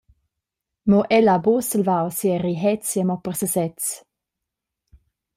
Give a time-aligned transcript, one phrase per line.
[0.91, 3.83] Mo el ha buca salvau sia rihezia mo per sesez.